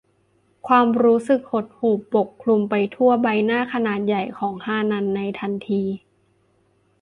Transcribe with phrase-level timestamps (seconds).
[0.67, 5.83] ความรู้สึกหดหู่ปกคลุมไปทั่วใบหน้าขนาดใหญ่ของฮานัดในทันที